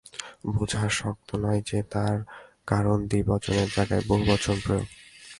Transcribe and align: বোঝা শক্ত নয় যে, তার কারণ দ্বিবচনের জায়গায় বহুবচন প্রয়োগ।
বোঝা 0.55 0.83
শক্ত 0.89 1.29
নয় 1.35 1.61
যে, 1.65 1.79
তার 1.91 2.15
কারণ 2.67 2.97
দ্বিবচনের 3.07 3.69
জায়গায় 3.75 4.03
বহুবচন 4.07 4.57
প্রয়োগ। 4.65 4.87